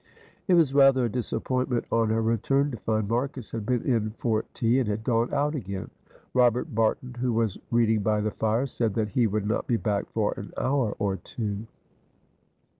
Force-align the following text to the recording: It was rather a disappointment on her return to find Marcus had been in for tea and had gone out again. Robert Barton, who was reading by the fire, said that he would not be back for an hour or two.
It 0.47 0.55
was 0.55 0.73
rather 0.73 1.05
a 1.05 1.09
disappointment 1.11 1.85
on 1.91 2.09
her 2.09 2.23
return 2.23 2.71
to 2.71 2.77
find 2.77 3.07
Marcus 3.07 3.51
had 3.51 3.67
been 3.67 3.83
in 3.83 4.09
for 4.17 4.45
tea 4.55 4.79
and 4.79 4.89
had 4.89 5.03
gone 5.03 5.31
out 5.31 5.53
again. 5.53 5.91
Robert 6.33 6.73
Barton, 6.73 7.17
who 7.19 7.31
was 7.31 7.59
reading 7.69 7.99
by 7.99 8.19
the 8.21 8.31
fire, 8.31 8.65
said 8.65 8.95
that 8.95 9.09
he 9.09 9.27
would 9.27 9.45
not 9.45 9.67
be 9.67 9.77
back 9.77 10.09
for 10.11 10.33
an 10.37 10.53
hour 10.57 10.95
or 10.97 11.17
two. 11.17 11.67